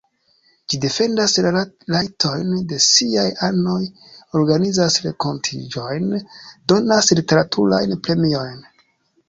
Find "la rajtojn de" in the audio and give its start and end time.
1.45-2.79